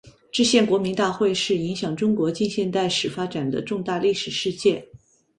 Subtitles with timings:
[0.31, 4.83] 制宪国民大会是影响中国近现代史发展的重大历史事件。